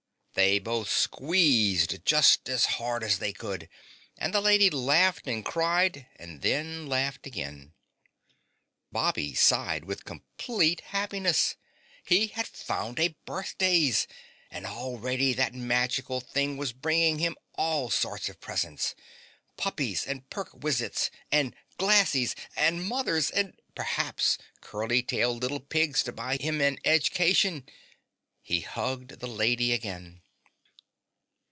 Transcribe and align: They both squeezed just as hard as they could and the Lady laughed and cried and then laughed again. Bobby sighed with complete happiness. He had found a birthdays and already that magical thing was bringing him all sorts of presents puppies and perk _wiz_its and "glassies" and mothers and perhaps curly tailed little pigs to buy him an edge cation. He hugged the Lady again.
They 0.33 0.59
both 0.59 0.89
squeezed 0.89 2.05
just 2.05 2.47
as 2.47 2.63
hard 2.65 3.03
as 3.03 3.19
they 3.19 3.33
could 3.33 3.67
and 4.17 4.33
the 4.33 4.39
Lady 4.39 4.69
laughed 4.69 5.27
and 5.27 5.43
cried 5.43 6.07
and 6.15 6.41
then 6.41 6.87
laughed 6.87 7.27
again. 7.27 7.73
Bobby 8.93 9.33
sighed 9.33 9.83
with 9.83 10.05
complete 10.05 10.79
happiness. 10.87 11.57
He 12.05 12.27
had 12.27 12.47
found 12.47 12.97
a 12.97 13.09
birthdays 13.25 14.07
and 14.49 14.65
already 14.65 15.33
that 15.33 15.53
magical 15.53 16.21
thing 16.21 16.55
was 16.55 16.71
bringing 16.71 17.19
him 17.19 17.35
all 17.55 17.89
sorts 17.89 18.29
of 18.29 18.39
presents 18.39 18.95
puppies 19.57 20.07
and 20.07 20.27
perk 20.29 20.51
_wiz_its 20.53 21.09
and 21.29 21.53
"glassies" 21.77 22.35
and 22.55 22.85
mothers 22.87 23.31
and 23.31 23.59
perhaps 23.75 24.37
curly 24.61 25.03
tailed 25.03 25.41
little 25.41 25.59
pigs 25.59 26.01
to 26.03 26.13
buy 26.13 26.37
him 26.37 26.61
an 26.61 26.79
edge 26.85 27.11
cation. 27.11 27.67
He 28.43 28.61
hugged 28.61 29.19
the 29.19 29.27
Lady 29.27 29.71
again. 29.73 30.19